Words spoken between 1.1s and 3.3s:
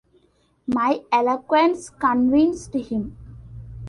eloquence convinced him.